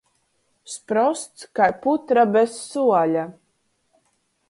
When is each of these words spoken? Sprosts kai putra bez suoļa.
Sprosts 0.75 1.45
kai 1.61 1.69
putra 1.85 2.25
bez 2.33 2.59
suoļa. 2.65 3.31